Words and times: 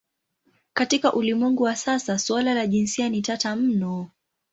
Katika 0.73 1.13
ulimwengu 1.13 1.63
wa 1.63 1.75
sasa 1.75 2.19
suala 2.19 2.53
la 2.53 2.67
jinsia 2.67 3.09
ni 3.09 3.21
tata 3.21 3.55
mno. 3.55 4.09